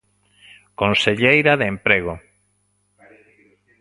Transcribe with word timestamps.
Conselleira 0.81 1.53
de 1.59 1.65
Emprego. 1.73 2.13